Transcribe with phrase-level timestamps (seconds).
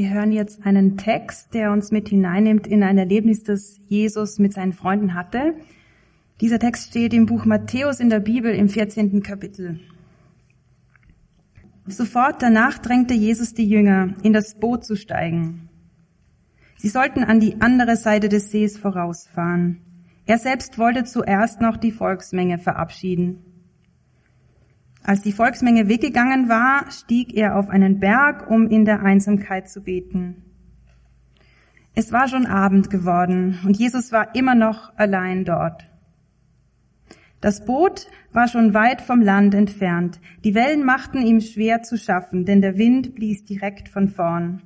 [0.00, 4.54] Wir hören jetzt einen Text, der uns mit hineinnimmt in ein Erlebnis, das Jesus mit
[4.54, 5.52] seinen Freunden hatte.
[6.40, 9.22] Dieser Text steht im Buch Matthäus in der Bibel im 14.
[9.22, 9.78] Kapitel.
[11.86, 15.68] Sofort danach drängte Jesus die Jünger, in das Boot zu steigen.
[16.78, 19.82] Sie sollten an die andere Seite des Sees vorausfahren.
[20.24, 23.49] Er selbst wollte zuerst noch die Volksmenge verabschieden.
[25.02, 29.82] Als die Volksmenge weggegangen war, stieg er auf einen Berg, um in der Einsamkeit zu
[29.82, 30.44] beten.
[31.94, 35.86] Es war schon Abend geworden und Jesus war immer noch allein dort.
[37.40, 40.20] Das Boot war schon weit vom Land entfernt.
[40.44, 44.62] Die Wellen machten ihm schwer zu schaffen, denn der Wind blies direkt von vorn.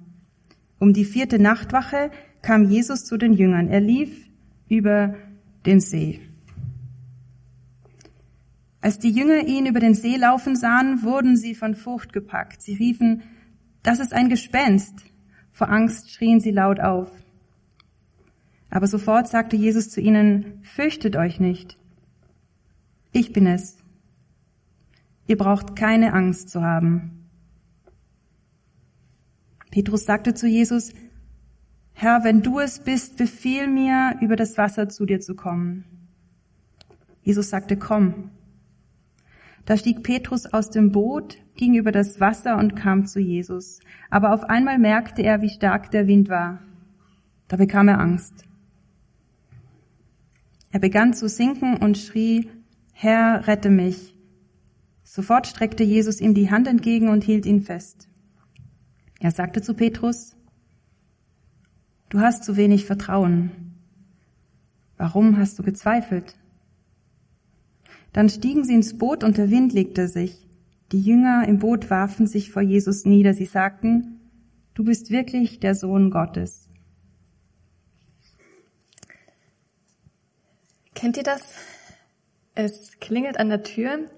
[0.80, 2.10] Um die vierte Nachtwache
[2.42, 3.68] kam Jesus zu den Jüngern.
[3.68, 4.28] Er lief
[4.68, 5.14] über
[5.64, 6.20] den See.
[8.84, 12.60] Als die Jünger ihn über den See laufen sahen, wurden sie von Furcht gepackt.
[12.60, 13.22] Sie riefen,
[13.82, 15.06] das ist ein Gespenst.
[15.52, 17.10] Vor Angst schrien sie laut auf.
[18.68, 21.78] Aber sofort sagte Jesus zu ihnen, fürchtet euch nicht.
[23.10, 23.78] Ich bin es.
[25.26, 27.30] Ihr braucht keine Angst zu haben.
[29.70, 30.92] Petrus sagte zu Jesus,
[31.94, 35.86] Herr, wenn du es bist, befiehl mir, über das Wasser zu dir zu kommen.
[37.22, 38.30] Jesus sagte, komm.
[39.64, 43.80] Da stieg Petrus aus dem Boot, ging über das Wasser und kam zu Jesus.
[44.10, 46.60] Aber auf einmal merkte er, wie stark der Wind war.
[47.48, 48.44] Da bekam er Angst.
[50.70, 52.50] Er begann zu sinken und schrie,
[52.92, 54.14] Herr, rette mich.
[55.02, 58.08] Sofort streckte Jesus ihm die Hand entgegen und hielt ihn fest.
[59.20, 60.36] Er sagte zu Petrus,
[62.08, 63.74] Du hast zu wenig Vertrauen.
[64.96, 66.36] Warum hast du gezweifelt?
[68.14, 70.48] Dann stiegen sie ins Boot und der Wind legte sich.
[70.92, 73.34] Die Jünger im Boot warfen sich vor Jesus nieder.
[73.34, 74.20] Sie sagten,
[74.74, 76.68] Du bist wirklich der Sohn Gottes.
[80.94, 81.42] Kennt ihr das?
[82.54, 84.10] Es klingelt an der Tür.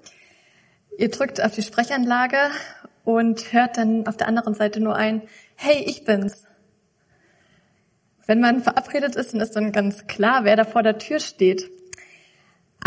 [0.98, 2.38] Ihr drückt auf die Sprechanlage
[3.04, 5.22] und hört dann auf der anderen Seite nur ein,
[5.56, 6.44] hey, ich bin's.
[8.26, 11.70] Wenn man verabredet ist, dann ist dann ganz klar, wer da vor der Tür steht.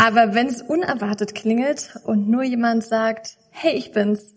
[0.00, 4.34] Aber wenn es unerwartet klingelt und nur jemand sagt, hey, ich bin's,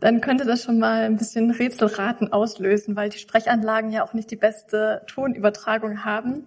[0.00, 4.30] dann könnte das schon mal ein bisschen Rätselraten auslösen, weil die Sprechanlagen ja auch nicht
[4.30, 6.46] die beste Tonübertragung haben.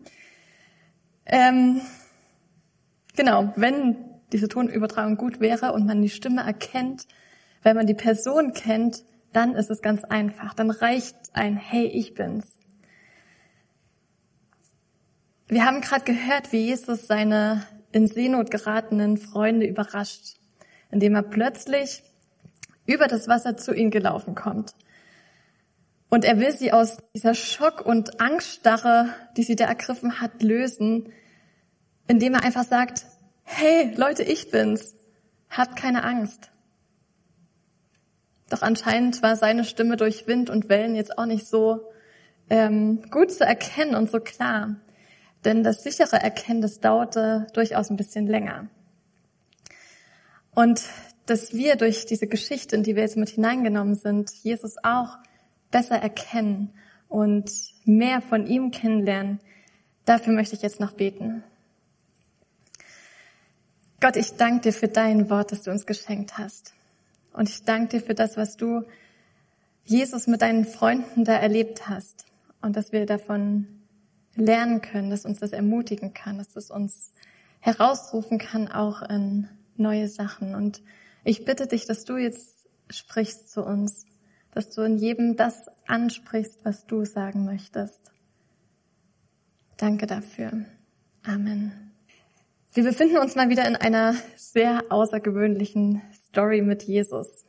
[1.25, 1.81] Ähm,
[3.17, 3.95] Genau, wenn
[4.31, 7.07] diese Tonübertragung gut wäre und man die Stimme erkennt,
[7.63, 9.03] wenn man die Person kennt,
[9.33, 10.53] dann ist es ganz einfach.
[10.53, 12.55] Dann reicht ein Hey, ich bin's.
[15.47, 17.63] Wir haben gerade gehört, wie Jesus seine
[17.97, 20.35] in Seenot geratenen Freunde überrascht,
[20.91, 22.03] indem er plötzlich
[22.85, 24.75] über das Wasser zu ihnen gelaufen kommt.
[26.07, 31.11] Und er will sie aus dieser Schock- und Angststarre, die sie da ergriffen hat, lösen,
[32.07, 33.07] indem er einfach sagt,
[33.43, 34.93] hey Leute, ich bin's,
[35.49, 36.51] habt keine Angst.
[38.51, 41.89] Doch anscheinend war seine Stimme durch Wind und Wellen jetzt auch nicht so
[42.51, 44.75] ähm, gut zu erkennen und so klar.
[45.45, 48.67] Denn das sichere Erkennen, das dauerte durchaus ein bisschen länger.
[50.53, 50.83] Und
[51.27, 55.17] dass wir durch diese Geschichte, in die wir jetzt mit hineingenommen sind, Jesus auch
[55.71, 56.73] besser erkennen
[57.09, 57.51] und
[57.85, 59.39] mehr von ihm kennenlernen,
[60.05, 61.43] dafür möchte ich jetzt noch beten.
[63.99, 66.73] Gott, ich danke dir für dein Wort, das du uns geschenkt hast.
[67.33, 68.83] Und ich danke dir für das, was du
[69.83, 72.25] Jesus mit deinen Freunden da erlebt hast.
[72.61, 73.67] Und dass wir davon
[74.37, 77.11] lernen können, dass uns das ermutigen kann, dass es uns
[77.59, 80.55] herausrufen kann, auch in neue Sachen.
[80.55, 80.81] Und
[81.23, 84.05] ich bitte dich, dass du jetzt sprichst zu uns,
[84.51, 88.11] dass du in jedem das ansprichst, was du sagen möchtest.
[89.77, 90.65] Danke dafür.
[91.23, 91.91] Amen.
[92.73, 97.45] Wir befinden uns mal wieder in einer sehr außergewöhnlichen Story mit Jesus.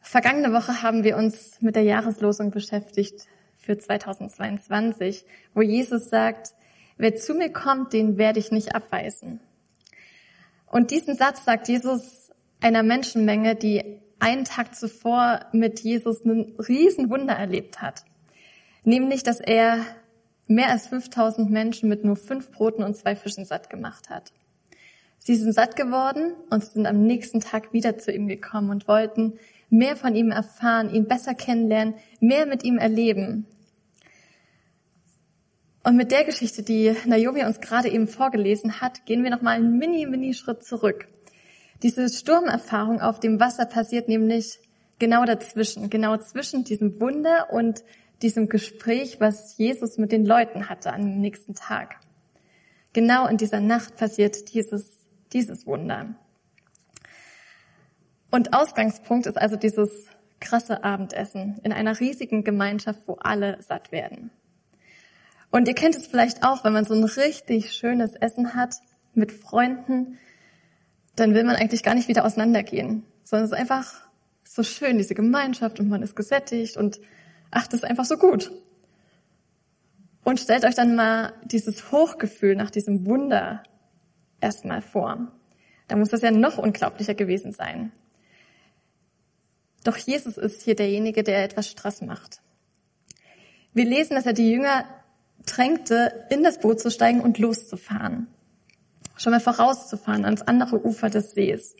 [0.00, 3.26] Vergangene Woche haben wir uns mit der Jahreslosung beschäftigt
[3.66, 6.54] für 2022, wo Jesus sagt,
[6.96, 9.40] wer zu mir kommt, den werde ich nicht abweisen.
[10.66, 12.30] Und diesen Satz sagt Jesus
[12.60, 18.04] einer Menschenmenge, die einen Tag zuvor mit Jesus ein Riesenwunder erlebt hat.
[18.84, 19.84] Nämlich, dass er
[20.46, 24.32] mehr als 5000 Menschen mit nur fünf Broten und zwei Fischen satt gemacht hat.
[25.18, 29.38] Sie sind satt geworden und sind am nächsten Tag wieder zu ihm gekommen und wollten
[29.70, 33.46] mehr von ihm erfahren, ihn besser kennenlernen, mehr mit ihm erleben.
[35.86, 39.78] Und mit der Geschichte, die Naomi uns gerade eben vorgelesen hat, gehen wir nochmal einen
[39.78, 41.06] mini, mini Schritt zurück.
[41.84, 44.58] Diese Sturmerfahrung auf dem Wasser passiert nämlich
[44.98, 47.84] genau dazwischen, genau zwischen diesem Wunder und
[48.20, 52.00] diesem Gespräch, was Jesus mit den Leuten hatte am nächsten Tag.
[52.92, 54.90] Genau in dieser Nacht passiert dieses,
[55.32, 56.16] dieses Wunder.
[58.32, 60.08] Und Ausgangspunkt ist also dieses
[60.40, 64.32] krasse Abendessen in einer riesigen Gemeinschaft, wo alle satt werden.
[65.56, 68.74] Und ihr kennt es vielleicht auch, wenn man so ein richtig schönes Essen hat
[69.14, 70.18] mit Freunden,
[71.14, 74.06] dann will man eigentlich gar nicht wieder auseinandergehen, sondern es ist einfach
[74.44, 77.00] so schön, diese Gemeinschaft und man ist gesättigt und
[77.50, 78.52] ach, das ist einfach so gut.
[80.24, 83.62] Und stellt euch dann mal dieses Hochgefühl nach diesem Wunder
[84.42, 85.32] erstmal vor.
[85.88, 87.92] Da muss das ja noch unglaublicher gewesen sein.
[89.84, 92.42] Doch Jesus ist hier derjenige, der etwas Stress macht.
[93.72, 94.84] Wir lesen, dass er die Jünger
[95.46, 98.26] drängte, in das Boot zu steigen und loszufahren.
[99.16, 101.74] Schon mal vorauszufahren ans andere Ufer des Sees.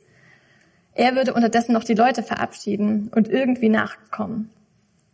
[0.94, 4.50] Er würde unterdessen noch die Leute verabschieden und irgendwie nachkommen.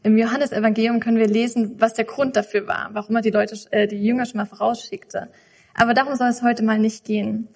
[0.04, 3.88] Im Johannesevangelium können wir lesen, was der Grund dafür war, warum er die Leute, äh,
[3.88, 5.28] die Jünger schon mal vorausschickte.
[5.75, 7.48] Aber darum soll es heute mal nicht gehen.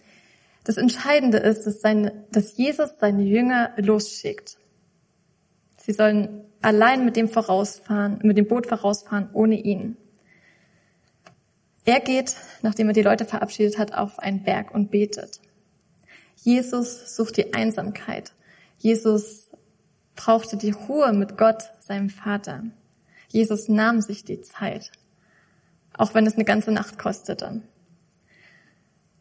[0.65, 4.59] Das Entscheidende ist, dass, seine, dass Jesus seine Jünger losschickt.
[5.77, 9.97] Sie sollen allein mit dem vorausfahren, mit dem Boot vorausfahren, ohne ihn.
[11.87, 15.41] Er geht, nachdem er die Leute verabschiedet hat, auf einen Berg und betet.
[16.35, 18.33] Jesus sucht die Einsamkeit.
[18.77, 19.49] Jesus
[20.17, 22.65] brauchte die Ruhe mit Gott, seinem Vater.
[23.29, 24.91] Jesus nahm sich die Zeit,
[25.97, 27.63] auch wenn es eine ganze Nacht kostete.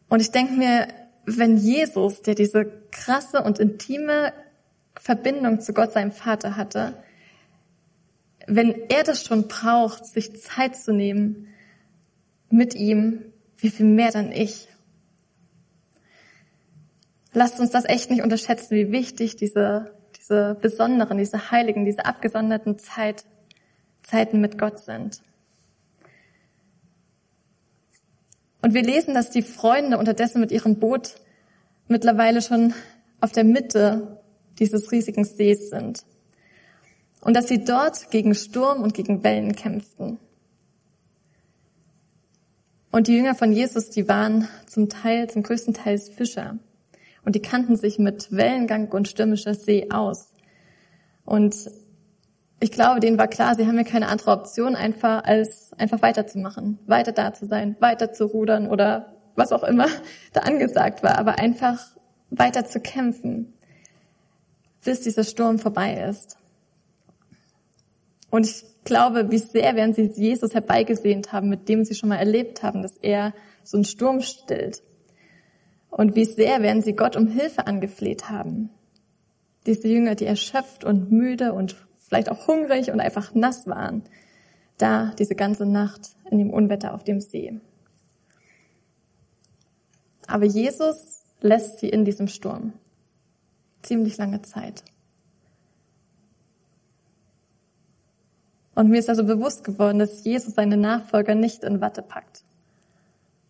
[0.08, 0.88] Und ich denke mir,
[1.24, 4.32] wenn Jesus, der diese krasse und intime
[4.96, 6.94] Verbindung zu Gott, seinem Vater hatte,
[8.48, 11.48] wenn er das schon braucht, sich Zeit zu nehmen
[12.50, 14.68] mit ihm, wie viel mehr dann ich?
[17.32, 22.78] Lasst uns das echt nicht unterschätzen, wie wichtig diese, diese besonderen, diese heiligen, diese abgesonderten
[22.78, 23.24] Zeit,
[24.02, 25.20] Zeiten mit Gott sind.
[28.62, 31.16] Und wir lesen, dass die Freunde unterdessen mit ihrem Boot
[31.88, 32.74] mittlerweile schon
[33.20, 34.20] auf der Mitte
[34.58, 36.04] dieses riesigen Sees sind.
[37.20, 40.18] Und dass sie dort gegen Sturm und gegen Wellen kämpften.
[42.96, 46.56] Und die Jünger von Jesus, die waren zum Teil, zum größten Teil Fischer.
[47.26, 50.32] Und die kannten sich mit Wellengang und stürmischer See aus.
[51.26, 51.70] Und
[52.58, 56.78] ich glaube, denen war klar, sie haben ja keine andere Option, einfach als einfach weiterzumachen,
[56.86, 59.88] weiter da zu sein, weiter zu rudern oder was auch immer
[60.32, 61.78] da angesagt war, aber einfach
[62.30, 63.52] weiter zu kämpfen
[64.82, 66.38] bis dieser Sturm vorbei ist.
[68.30, 72.16] Und ich glaube, wie sehr werden sie Jesus herbeigesehnt haben, mit dem sie schon mal
[72.16, 74.82] erlebt haben, dass er so einen Sturm stillt.
[75.90, 78.70] Und wie sehr werden sie Gott um Hilfe angefleht haben.
[79.66, 84.04] Diese Jünger, die erschöpft und müde und vielleicht auch hungrig und einfach nass waren,
[84.78, 87.60] da diese ganze Nacht in dem Unwetter auf dem See.
[90.26, 92.72] Aber Jesus lässt sie in diesem Sturm
[93.82, 94.84] ziemlich lange Zeit.
[98.76, 102.44] Und mir ist also bewusst geworden, dass Jesus seine Nachfolger nicht in Watte packt.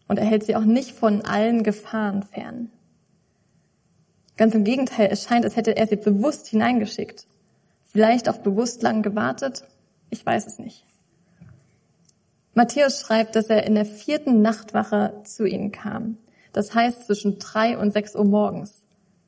[0.07, 2.71] Und er hält sie auch nicht von allen Gefahren fern.
[4.37, 7.27] Ganz im Gegenteil, es scheint, als hätte er sie bewusst hineingeschickt.
[7.87, 9.65] Vielleicht auch bewusst lang gewartet.
[10.11, 10.87] Ich weiß es nicht.
[12.55, 16.19] Matthäus schreibt, dass er in der vierten Nachtwache zu ihnen kam.
[16.53, 18.85] Das heißt zwischen drei und sechs Uhr morgens.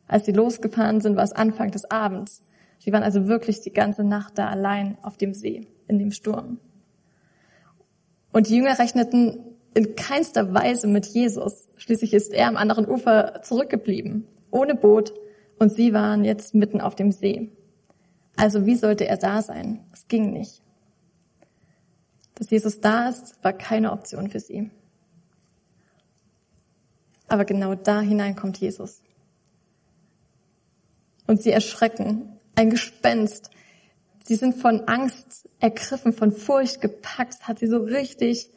[0.06, 2.40] Als sie losgefahren sind, war es Anfang des Abends.
[2.78, 6.58] Sie waren also wirklich die ganze Nacht da allein auf dem See, in dem Sturm.
[8.32, 9.40] Und die Jünger rechneten
[9.74, 11.68] in keinster Weise mit Jesus.
[11.76, 15.12] Schließlich ist er am anderen Ufer zurückgeblieben, ohne Boot,
[15.58, 17.50] und sie waren jetzt mitten auf dem See.
[18.36, 19.84] Also wie sollte er da sein?
[19.92, 20.62] Es ging nicht.
[22.36, 24.70] Dass Jesus da ist, war keine Option für sie.
[27.26, 29.02] Aber genau da hinein kommt Jesus
[31.26, 32.38] und sie erschrecken.
[32.56, 33.50] Ein Gespenst.
[34.28, 38.50] Sie sind von Angst ergriffen, von Furcht gepackt, hat sie so richtig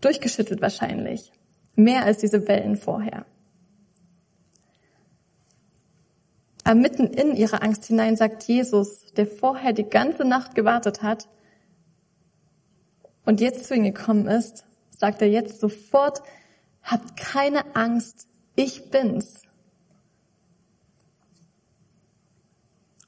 [0.00, 1.30] durchgeschüttelt wahrscheinlich.
[1.76, 3.26] Mehr als diese Wellen vorher.
[6.64, 11.28] Aber mitten in ihre Angst hinein sagt Jesus, der vorher die ganze Nacht gewartet hat
[13.26, 16.22] und jetzt zu ihnen gekommen ist, sagt er jetzt sofort,
[16.82, 19.42] habt keine Angst, ich bin's.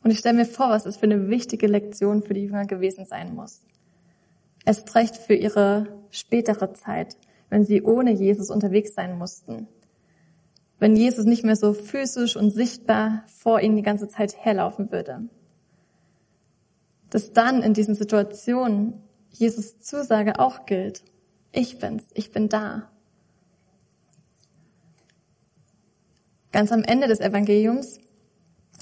[0.03, 3.05] Und ich stelle mir vor, was es für eine wichtige Lektion für die Jünger gewesen
[3.05, 3.63] sein muss.
[4.65, 7.17] Es recht für ihre spätere Zeit,
[7.51, 9.69] wenn sie ohne Jesus unterwegs sein mussten.
[10.79, 15.29] Wenn Jesus nicht mehr so physisch und sichtbar vor ihnen die ganze Zeit herlaufen würde.
[17.11, 18.95] Dass dann in diesen Situationen
[19.31, 21.05] Jesus Zusage auch gilt.
[21.53, 22.91] Ich bin's, ich bin da.
[26.51, 28.01] Ganz am Ende des Evangeliums,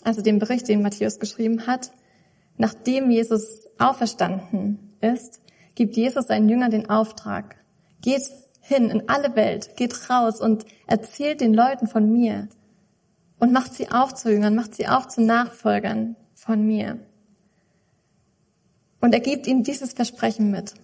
[0.05, 1.93] also dem Bericht, den Matthäus geschrieben hat,
[2.57, 5.41] nachdem Jesus auferstanden ist,
[5.75, 7.57] gibt Jesus seinen Jüngern den Auftrag.
[8.03, 8.31] Geht
[8.61, 12.49] hin in alle Welt, geht raus und erzählt den Leuten von mir
[13.39, 16.99] und macht sie auch zu Jüngern, macht sie auch zu Nachfolgern von mir.
[19.01, 20.75] Und er gibt ihnen dieses Versprechen mit.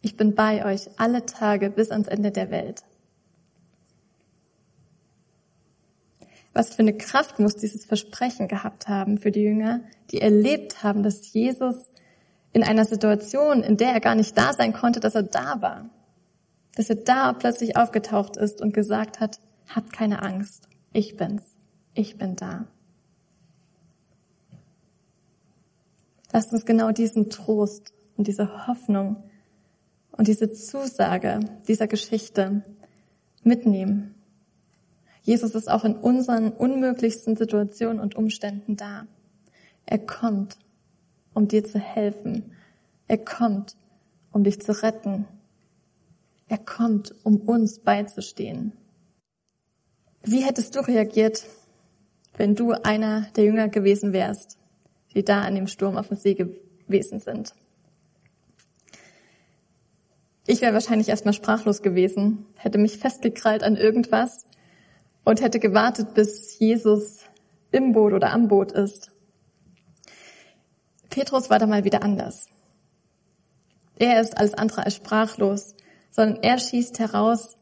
[0.00, 2.84] Ich bin bei euch alle Tage bis ans Ende der Welt.
[6.58, 11.04] Was für eine Kraft muss dieses Versprechen gehabt haben für die Jünger, die erlebt haben,
[11.04, 11.88] dass Jesus
[12.52, 15.88] in einer Situation, in der er gar nicht da sein konnte, dass er da war.
[16.74, 19.38] Dass er da plötzlich aufgetaucht ist und gesagt hat,
[19.72, 21.44] habt keine Angst, ich bin's,
[21.94, 22.66] ich bin da.
[26.32, 29.22] Lasst uns genau diesen Trost und diese Hoffnung
[30.10, 31.38] und diese Zusage
[31.68, 32.64] dieser Geschichte
[33.44, 34.17] mitnehmen.
[35.28, 39.06] Jesus ist auch in unseren unmöglichsten Situationen und Umständen da.
[39.84, 40.56] Er kommt,
[41.34, 42.54] um dir zu helfen.
[43.08, 43.76] Er kommt,
[44.32, 45.26] um dich zu retten.
[46.48, 48.72] Er kommt, um uns beizustehen.
[50.22, 51.44] Wie hättest du reagiert,
[52.38, 54.56] wenn du einer der Jünger gewesen wärst,
[55.14, 57.52] die da an dem Sturm auf dem See gewesen sind?
[60.46, 64.46] Ich wäre wahrscheinlich erstmal sprachlos gewesen, hätte mich festgekrallt an irgendwas
[65.28, 67.18] und hätte gewartet, bis Jesus
[67.70, 69.10] im Boot oder am Boot ist.
[71.10, 72.46] Petrus war da mal wieder anders.
[73.98, 75.74] Er ist alles andere als sprachlos,
[76.10, 77.58] sondern er schießt heraus,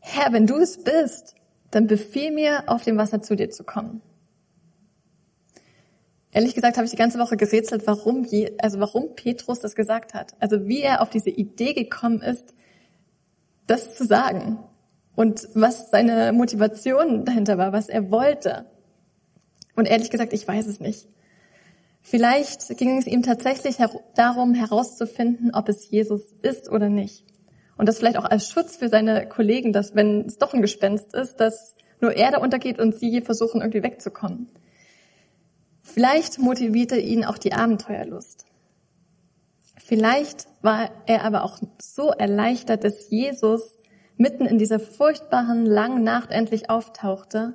[0.00, 1.34] Herr, wenn du es bist,
[1.70, 4.02] dann befiehl mir, auf dem Wasser zu dir zu kommen.
[6.30, 10.12] Ehrlich gesagt habe ich die ganze Woche gerätselt, warum, je, also warum Petrus das gesagt
[10.12, 10.34] hat.
[10.40, 12.52] Also wie er auf diese Idee gekommen ist,
[13.66, 14.58] das zu sagen.
[15.18, 18.66] Und was seine Motivation dahinter war, was er wollte.
[19.74, 21.08] Und ehrlich gesagt, ich weiß es nicht.
[22.02, 27.24] Vielleicht ging es ihm tatsächlich her darum, herauszufinden, ob es Jesus ist oder nicht.
[27.76, 31.12] Und das vielleicht auch als Schutz für seine Kollegen, dass wenn es doch ein Gespenst
[31.14, 34.46] ist, dass nur er da untergeht und sie versuchen irgendwie wegzukommen.
[35.82, 38.46] Vielleicht motivierte ihn auch die Abenteuerlust.
[39.84, 43.77] Vielleicht war er aber auch so erleichtert, dass Jesus
[44.18, 47.54] mitten in dieser furchtbaren langen Nacht endlich auftauchte,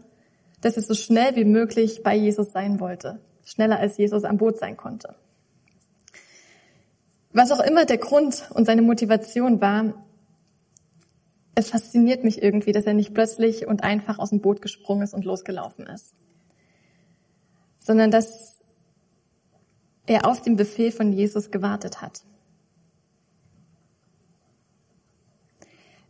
[0.62, 3.20] dass er so schnell wie möglich bei Jesus sein wollte.
[3.46, 5.16] Schneller als Jesus am Boot sein konnte.
[7.34, 9.94] Was auch immer der Grund und seine Motivation war,
[11.56, 15.14] es fasziniert mich irgendwie, dass er nicht plötzlich und einfach aus dem Boot gesprungen ist
[15.14, 16.16] und losgelaufen ist
[17.84, 18.58] sondern dass
[20.06, 22.24] er auf den Befehl von Jesus gewartet hat.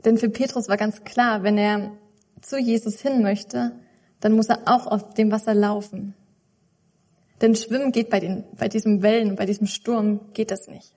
[0.06, 1.92] Denn für Petrus war ganz klar, wenn er
[2.42, 3.72] zu Jesus hin möchte,
[4.20, 6.14] dann muss er auch auf dem Wasser laufen.
[7.42, 10.94] Denn Schwimmen geht bei, den, bei diesem Wellen, bei diesem Sturm geht das nicht.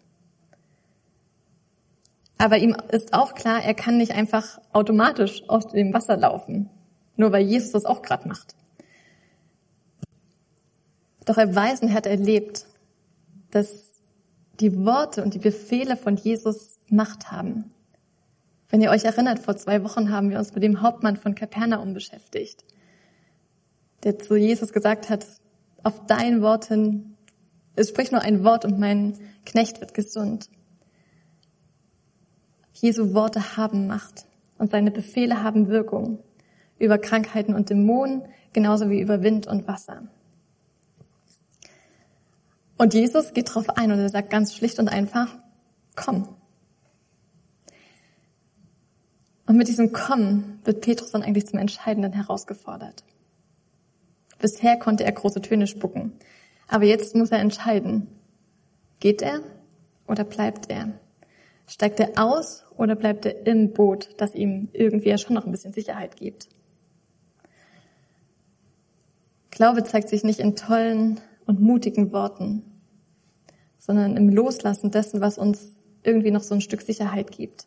[2.38, 6.68] Aber ihm ist auch klar, er kann nicht einfach automatisch auf dem Wasser laufen,
[7.16, 8.54] nur weil Jesus das auch gerade macht.
[11.24, 12.66] Doch er weiß und hat erlebt,
[13.50, 14.00] dass
[14.60, 17.72] die Worte und die Befehle von Jesus Macht haben.
[18.68, 21.94] Wenn ihr euch erinnert, vor zwei Wochen haben wir uns mit dem Hauptmann von Kapernaum
[21.94, 22.64] beschäftigt,
[24.02, 25.26] der zu Jesus gesagt hat,
[25.82, 27.16] auf dein Wort hin,
[27.76, 30.48] es spricht nur ein Wort und mein Knecht wird gesund.
[32.72, 34.26] Jesu Worte haben Macht
[34.58, 36.18] und seine Befehle haben Wirkung
[36.78, 40.02] über Krankheiten und Dämonen, genauso wie über Wind und Wasser.
[42.76, 45.34] Und Jesus geht darauf ein und er sagt ganz schlicht und einfach,
[45.94, 46.28] komm.
[49.46, 53.04] Und mit diesem Kommen wird Petrus dann eigentlich zum Entscheidenden herausgefordert.
[54.38, 56.12] Bisher konnte er große Töne spucken,
[56.68, 58.08] aber jetzt muss er entscheiden.
[59.00, 59.40] Geht er
[60.06, 60.92] oder bleibt er?
[61.66, 65.52] Steigt er aus oder bleibt er im Boot, das ihm irgendwie ja schon noch ein
[65.52, 66.48] bisschen Sicherheit gibt?
[69.50, 72.62] Glaube zeigt sich nicht in tollen und mutigen Worten,
[73.78, 77.66] sondern im Loslassen dessen, was uns irgendwie noch so ein Stück Sicherheit gibt.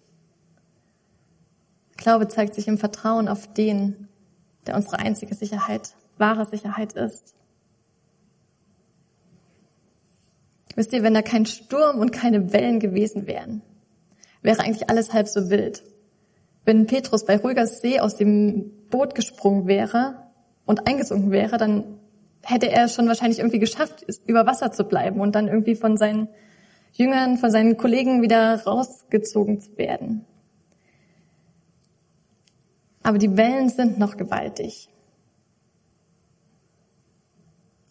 [1.99, 4.07] Glaube zeigt sich im Vertrauen auf den,
[4.65, 7.35] der unsere einzige Sicherheit, wahre Sicherheit ist.
[10.75, 13.61] Wisst ihr, wenn da kein Sturm und keine Wellen gewesen wären,
[14.41, 15.83] wäre eigentlich alles halb so wild.
[16.63, 20.23] Wenn Petrus bei ruhiger See aus dem Boot gesprungen wäre
[20.65, 21.99] und eingesunken wäre, dann
[22.43, 26.29] hätte er schon wahrscheinlich irgendwie geschafft, über Wasser zu bleiben und dann irgendwie von seinen
[26.93, 30.25] Jüngern, von seinen Kollegen wieder rausgezogen zu werden.
[33.03, 34.89] Aber die Wellen sind noch gewaltig.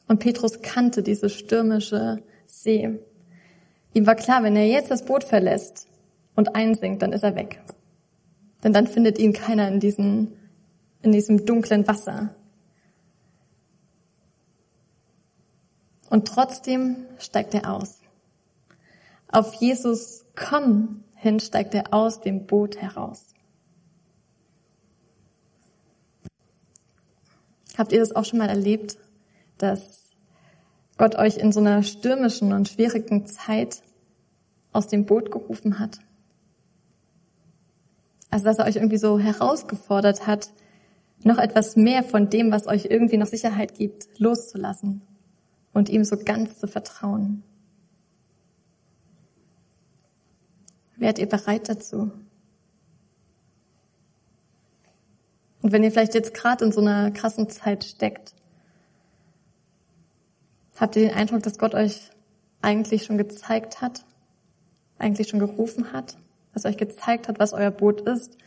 [0.06, 2.98] Und Petrus kannte diese stürmische See.
[3.94, 5.86] Ihm war klar, wenn er jetzt das Boot verlässt
[6.34, 7.60] und einsinkt, dann ist er weg.
[8.64, 10.32] Denn dann findet ihn keiner in, diesen,
[11.02, 12.34] in diesem dunklen Wasser.
[16.10, 18.00] Und trotzdem steigt er aus.
[19.30, 23.34] Auf Jesus kommen hin steigt er aus dem Boot heraus.
[27.78, 28.98] Habt ihr das auch schon mal erlebt,
[29.56, 30.10] dass
[30.96, 33.82] Gott euch in so einer stürmischen und schwierigen Zeit
[34.72, 36.00] aus dem Boot gerufen hat?
[38.30, 40.50] Also dass er euch irgendwie so herausgefordert hat,
[41.22, 45.02] noch etwas mehr von dem, was euch irgendwie noch Sicherheit gibt, loszulassen
[45.72, 47.44] und ihm so ganz zu vertrauen.
[50.96, 52.10] Wärt ihr bereit dazu?
[55.68, 58.34] Und wenn ihr vielleicht jetzt gerade in so einer krassen Zeit steckt,
[60.76, 62.08] habt ihr den Eindruck, dass Gott euch
[62.62, 64.06] eigentlich schon gezeigt hat,
[64.96, 66.16] eigentlich schon gerufen hat,
[66.54, 68.38] dass euch gezeigt hat, was euer Boot ist,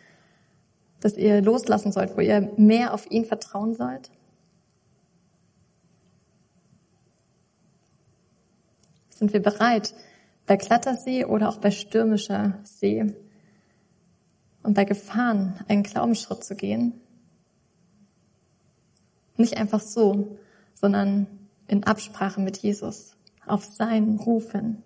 [0.99, 4.09] dass ihr loslassen sollt, wo ihr mehr auf ihn vertrauen sollt?
[9.09, 9.93] Sind wir bereit,
[10.47, 13.13] bei glatter See oder auch bei stürmischer See
[14.63, 16.99] und bei Gefahren einen Glaubensschritt zu gehen?
[19.37, 20.37] Nicht einfach so,
[20.73, 21.27] sondern
[21.67, 24.83] in Absprache mit Jesus, auf sein Rufen.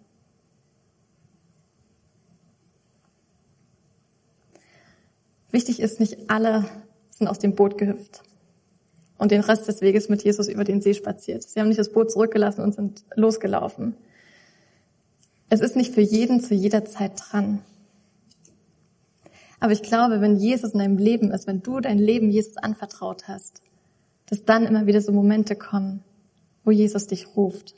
[5.52, 6.66] Wichtig ist, nicht alle
[7.10, 8.24] sind aus dem Boot gehüpft
[9.18, 11.44] und den Rest des Weges mit Jesus über den See spaziert.
[11.44, 13.96] Sie haben nicht das Boot zurückgelassen und sind losgelaufen.
[15.50, 17.62] Es ist nicht für jeden zu jeder Zeit dran.
[19.60, 23.28] Aber ich glaube, wenn Jesus in deinem Leben ist, wenn du dein Leben Jesus anvertraut
[23.28, 23.62] hast,
[24.28, 26.04] dass dann immer wieder so Momente kommen,
[26.64, 27.76] wo Jesus dich ruft,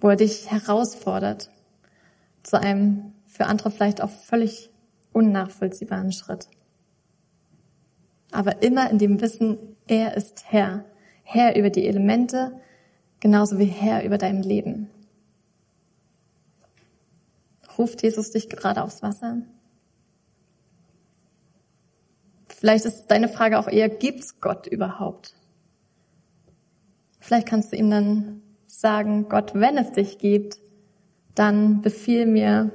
[0.00, 1.50] wo er dich herausfordert
[2.42, 4.70] zu einem für andere vielleicht auch völlig
[5.12, 6.48] unnachvollziehbaren Schritt.
[8.30, 10.84] Aber immer in dem Wissen, er ist Herr,
[11.24, 12.52] Herr über die Elemente,
[13.20, 14.90] genauso wie Herr über dein Leben.
[17.76, 19.42] Ruft Jesus dich gerade aufs Wasser?
[22.58, 25.36] Vielleicht ist deine Frage auch eher, gibt's Gott überhaupt?
[27.20, 30.58] Vielleicht kannst du ihm dann sagen, Gott, wenn es dich gibt,
[31.36, 32.72] dann befiehl mir,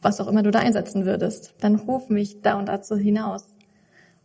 [0.00, 1.54] was auch immer du da einsetzen würdest.
[1.60, 3.46] Dann ruf mich da und dazu hinaus.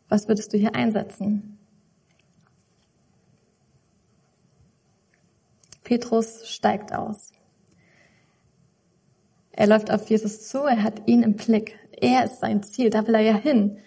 [0.10, 1.60] Was würdest du hier einsetzen?
[5.84, 7.34] Petrus steigt aus.
[9.52, 11.78] Er läuft auf Jesus zu, er hat ihn im Blick.
[11.92, 13.78] Er ist sein Ziel, da will er ja hin.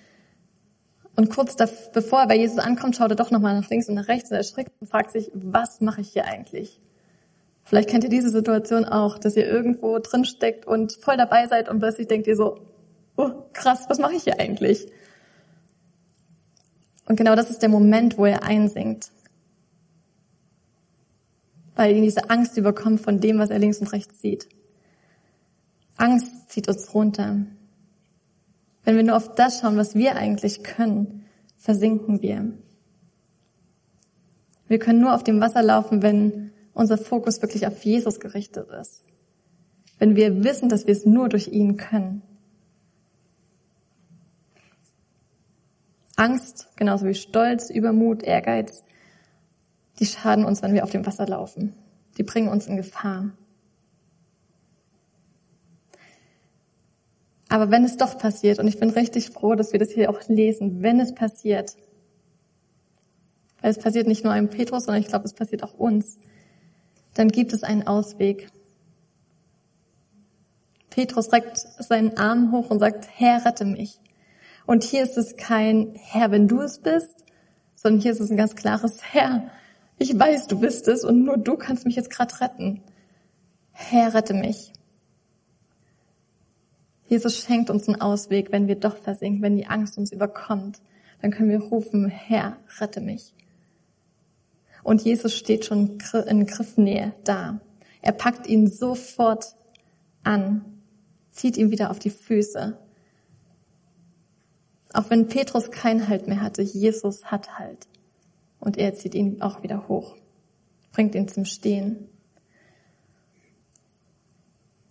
[1.16, 1.56] Und kurz
[1.92, 4.36] bevor er bei Jesus ankommt, schaut er doch nochmal nach links und nach rechts und
[4.36, 6.80] erschrickt und fragt sich, was mache ich hier eigentlich?
[7.64, 11.68] Vielleicht kennt ihr diese Situation auch, dass ihr irgendwo drin steckt und voll dabei seid
[11.68, 12.60] und plötzlich denkt ihr so,
[13.16, 14.86] oh krass, was mache ich hier eigentlich?
[17.06, 19.10] Und genau das ist der Moment, wo er einsinkt
[21.80, 24.50] weil ihn diese Angst überkommt von dem, was er links und rechts sieht.
[25.96, 27.46] Angst zieht uns runter.
[28.84, 32.52] Wenn wir nur auf das schauen, was wir eigentlich können, versinken wir.
[34.68, 39.02] Wir können nur auf dem Wasser laufen, wenn unser Fokus wirklich auf Jesus gerichtet ist.
[39.98, 42.22] Wenn wir wissen, dass wir es nur durch ihn können.
[46.16, 48.82] Angst, genauso wie Stolz, Übermut, Ehrgeiz,
[49.98, 51.74] die schaden uns, wenn wir auf dem Wasser laufen.
[52.16, 53.30] Die bringen uns in Gefahr.
[57.50, 60.20] Aber wenn es doch passiert, und ich bin richtig froh, dass wir das hier auch
[60.28, 61.76] lesen, wenn es passiert,
[63.60, 66.16] weil es passiert nicht nur einem Petrus, sondern ich glaube, es passiert auch uns,
[67.14, 68.48] dann gibt es einen Ausweg.
[70.90, 73.98] Petrus reckt seinen Arm hoch und sagt, Herr, rette mich.
[74.64, 77.24] Und hier ist es kein Herr, wenn du es bist,
[77.74, 79.50] sondern hier ist es ein ganz klares Herr,
[79.98, 82.80] ich weiß, du bist es und nur du kannst mich jetzt gerade retten.
[83.72, 84.72] Herr, rette mich.
[87.10, 90.80] Jesus schenkt uns einen Ausweg, wenn wir doch versinken, wenn die Angst uns überkommt.
[91.20, 93.34] Dann können wir rufen, Herr, rette mich.
[94.84, 97.60] Und Jesus steht schon in Griffnähe da.
[98.00, 99.56] Er packt ihn sofort
[100.22, 100.64] an,
[101.32, 102.78] zieht ihn wieder auf die Füße.
[104.92, 107.88] Auch wenn Petrus keinen Halt mehr hatte, Jesus hat Halt.
[108.60, 110.16] Und er zieht ihn auch wieder hoch,
[110.92, 112.08] bringt ihn zum Stehen.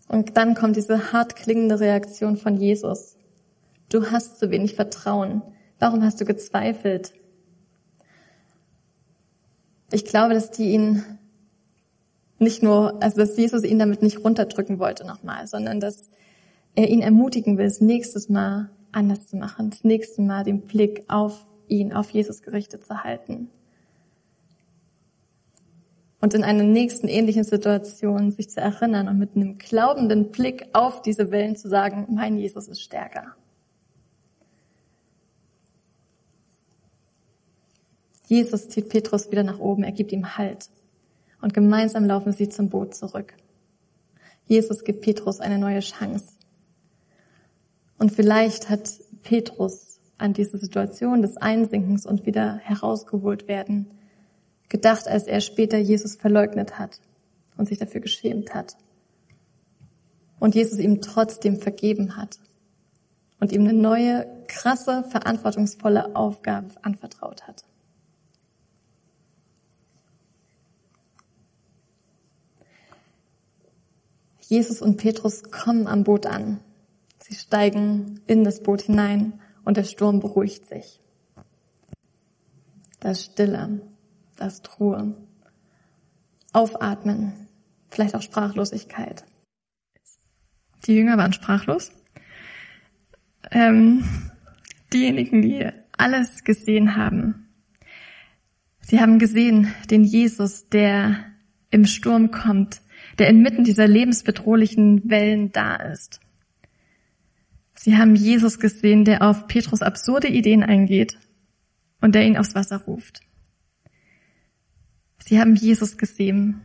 [0.09, 3.15] Und dann kommt diese hart klingende Reaktion von Jesus.
[3.89, 5.43] Du hast zu wenig Vertrauen.
[5.77, 7.13] Warum hast du gezweifelt?
[9.91, 11.03] Ich glaube, dass die ihn
[12.39, 16.09] nicht nur, also dass Jesus ihn damit nicht runterdrücken wollte nochmal, sondern dass
[16.73, 21.03] er ihn ermutigen will, das nächste Mal anders zu machen, das nächste Mal den Blick
[21.07, 23.49] auf ihn, auf Jesus gerichtet zu halten.
[26.21, 31.01] Und in einer nächsten ähnlichen Situation sich zu erinnern und mit einem glaubenden Blick auf
[31.01, 33.35] diese Wellen zu sagen, mein Jesus ist stärker.
[38.27, 40.69] Jesus zieht Petrus wieder nach oben, er gibt ihm Halt.
[41.41, 43.33] Und gemeinsam laufen sie zum Boot zurück.
[44.45, 46.33] Jesus gibt Petrus eine neue Chance.
[47.97, 48.91] Und vielleicht hat
[49.23, 53.87] Petrus an diese Situation des Einsinkens und wieder herausgeholt werden
[54.69, 56.99] gedacht, als er später Jesus verleugnet hat
[57.57, 58.77] und sich dafür geschämt hat.
[60.39, 62.39] Und Jesus ihm trotzdem vergeben hat
[63.39, 67.65] und ihm eine neue, krasse, verantwortungsvolle Aufgabe anvertraut hat.
[74.49, 76.59] Jesus und Petrus kommen am Boot an.
[77.19, 80.99] Sie steigen in das Boot hinein und der Sturm beruhigt sich.
[82.99, 83.81] Da ist Stille,
[84.39, 84.69] da ist.
[86.51, 87.33] Aufatmen,
[87.89, 89.23] vielleicht auch Sprachlosigkeit.
[90.85, 91.91] Die Jünger waren sprachlos.
[93.51, 94.03] Ähm,
[94.93, 97.49] diejenigen, die alles gesehen haben.
[98.81, 101.25] Sie haben gesehen den Jesus, der
[101.69, 102.81] im Sturm kommt,
[103.19, 106.19] der inmitten dieser lebensbedrohlichen Wellen da ist.
[107.75, 111.17] Sie haben Jesus gesehen, der auf Petrus absurde Ideen eingeht
[112.01, 113.21] und der ihn aufs Wasser ruft.
[115.19, 116.61] Sie haben Jesus gesehen,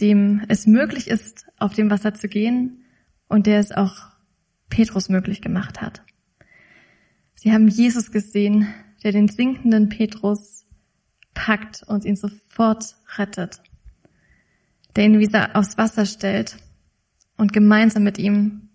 [0.00, 2.84] dem es möglich ist, auf dem Wasser zu gehen
[3.28, 4.10] und der es auch
[4.70, 6.02] Petrus möglich gemacht hat.
[7.34, 10.66] Sie haben Jesus gesehen, der den sinkenden Petrus
[11.34, 13.60] packt und ihn sofort rettet
[14.98, 16.56] der ihn wieder aufs Wasser stellt
[17.36, 18.68] und gemeinsam mit ihm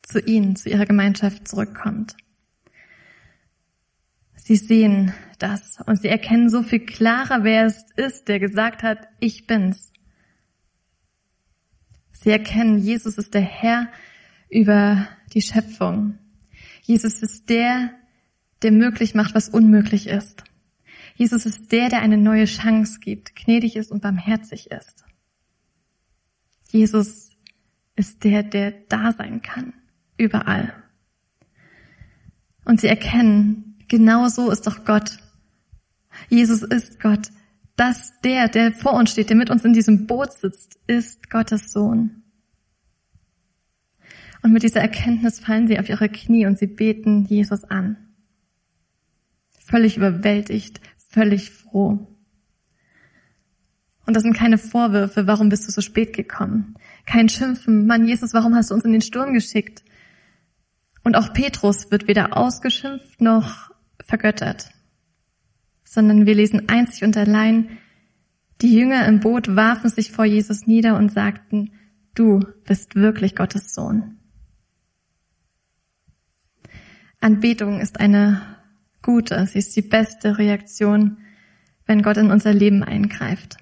[0.00, 2.16] zu ihnen, zu ihrer Gemeinschaft zurückkommt.
[4.36, 9.08] Sie sehen das und sie erkennen so viel klarer, wer es ist, der gesagt hat,
[9.20, 9.92] ich bin's.
[12.12, 13.88] Sie erkennen, Jesus ist der Herr
[14.48, 16.18] über die Schöpfung.
[16.82, 17.90] Jesus ist der,
[18.62, 20.44] der möglich macht, was unmöglich ist.
[21.14, 25.04] Jesus ist der, der eine neue Chance gibt, gnädig ist und barmherzig ist.
[26.70, 27.30] Jesus
[27.96, 29.72] ist der, der da sein kann,
[30.16, 30.74] überall.
[32.64, 35.18] Und sie erkennen, genau so ist doch Gott.
[36.28, 37.28] Jesus ist Gott.
[37.76, 41.72] Das, der, der vor uns steht, der mit uns in diesem Boot sitzt, ist Gottes
[41.72, 42.22] Sohn.
[44.42, 47.96] Und mit dieser Erkenntnis fallen sie auf ihre Knie und sie beten Jesus an.
[49.58, 52.06] Völlig überwältigt, völlig froh.
[54.06, 56.76] Und das sind keine Vorwürfe, warum bist du so spät gekommen?
[57.06, 59.82] Kein Schimpfen, Mann Jesus, warum hast du uns in den Sturm geschickt?
[61.02, 63.70] Und auch Petrus wird weder ausgeschimpft noch
[64.04, 64.70] vergöttert,
[65.86, 67.78] sondern wir lesen einzig und allein,
[68.60, 71.72] die Jünger im Boot warfen sich vor Jesus nieder und sagten,
[72.14, 74.18] du bist wirklich Gottes Sohn.
[77.20, 78.42] Anbetung ist eine
[79.02, 81.18] gute, sie ist die beste Reaktion,
[81.86, 83.56] wenn Gott in unser Leben eingreift.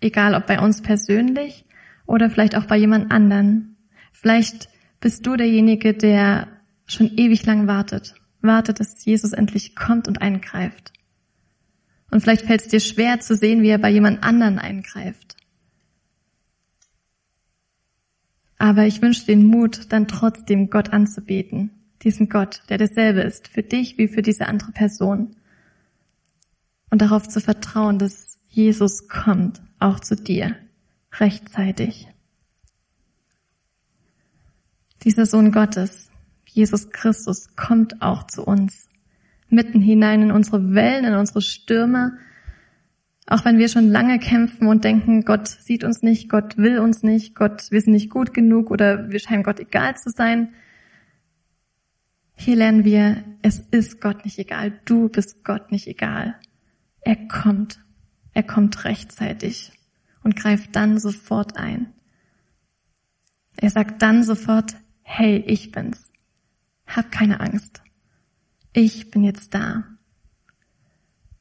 [0.00, 1.64] Egal ob bei uns persönlich
[2.06, 3.76] oder vielleicht auch bei jemand anderen.
[4.12, 4.68] Vielleicht
[5.00, 6.48] bist du derjenige, der
[6.86, 8.14] schon ewig lang wartet.
[8.40, 10.92] Wartet, dass Jesus endlich kommt und eingreift.
[12.10, 15.36] Und vielleicht fällt es dir schwer zu sehen, wie er bei jemand anderen eingreift.
[18.58, 21.70] Aber ich wünsche den Mut, dann trotzdem Gott anzubeten.
[22.02, 25.36] Diesen Gott, der dasselbe ist, für dich wie für diese andere Person.
[26.90, 30.56] Und darauf zu vertrauen, dass Jesus kommt auch zu dir
[31.12, 32.08] rechtzeitig.
[35.04, 36.10] Dieser Sohn Gottes,
[36.46, 38.88] Jesus Christus, kommt auch zu uns,
[39.50, 42.18] mitten hinein in unsere Wellen, in unsere Stürme,
[43.26, 47.02] auch wenn wir schon lange kämpfen und denken, Gott sieht uns nicht, Gott will uns
[47.02, 50.54] nicht, Gott, wir sind nicht gut genug oder wir scheinen Gott egal zu sein.
[52.34, 56.36] Hier lernen wir, es ist Gott nicht egal, du bist Gott nicht egal.
[57.00, 57.80] Er kommt
[58.38, 59.72] er kommt rechtzeitig
[60.22, 61.92] und greift dann sofort ein.
[63.56, 66.12] Er sagt dann sofort, hey, ich bin's.
[66.86, 67.82] Hab keine Angst.
[68.80, 69.82] Ich bin jetzt da.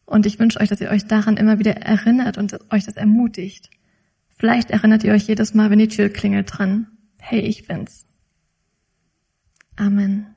[0.06, 3.69] Und ich wünsche euch, dass ihr euch daran immer wieder erinnert und euch das ermutigt.
[4.39, 6.88] Vielleicht erinnert ihr euch jedes Mal, wenn die Tür klingelt dran.
[7.19, 8.08] hey, ich bin's.
[9.76, 10.37] Amen.